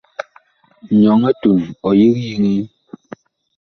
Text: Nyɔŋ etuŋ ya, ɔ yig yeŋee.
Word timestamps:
Nyɔŋ 0.99 1.21
etuŋ 1.29 1.57
ya, 1.65 1.69
ɔ 1.87 1.89
yig 1.99 2.17
yeŋee. 2.25 2.61